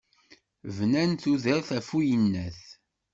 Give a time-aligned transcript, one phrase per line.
[0.75, 2.61] Bnan tudert γef uyennat.